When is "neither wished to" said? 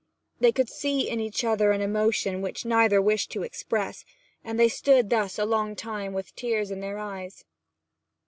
2.65-3.43